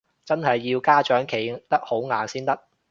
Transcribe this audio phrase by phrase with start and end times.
[0.25, 2.59] 真係要家長企得好硬先得